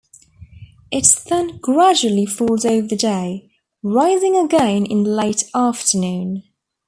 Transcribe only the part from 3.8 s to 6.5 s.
rising again in late afternoon.